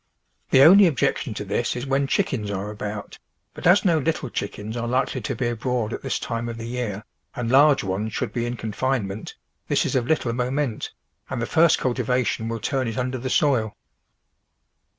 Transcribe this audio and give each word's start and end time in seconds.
The 0.49 0.63
only 0.63 0.87
objection 0.87 1.35
to 1.35 1.45
this 1.45 1.75
is 1.75 1.85
when 1.85 2.07
chickens 2.07 2.49
are 2.49 2.71
about, 2.71 3.19
but 3.53 3.67
as 3.67 3.85
no 3.85 3.99
little 3.99 4.31
chickens 4.31 4.75
are 4.75 4.87
likely 4.87 5.21
to 5.21 5.35
be 5.35 5.47
abroad 5.47 5.93
at 5.93 6.01
this 6.01 6.17
time 6.17 6.49
of 6.49 6.57
the 6.57 6.65
year, 6.65 7.03
and 7.35 7.51
large 7.51 7.83
ones 7.83 8.11
should 8.11 8.33
be 8.33 8.47
in 8.47 8.57
confine 8.57 9.05
ment, 9.05 9.35
this 9.67 9.85
is 9.85 9.93
of 9.95 10.07
little 10.07 10.33
moment, 10.33 10.89
and 11.29 11.39
the 11.39 11.45
first 11.45 11.79
cultiva 11.79 12.25
tion 12.25 12.49
will 12.49 12.59
turn 12.59 12.87
it 12.87 12.97
under 12.97 13.19
the 13.19 13.29
soil. 13.29 13.77